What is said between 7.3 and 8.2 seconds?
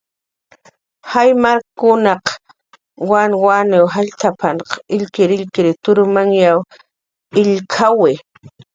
illk""awi"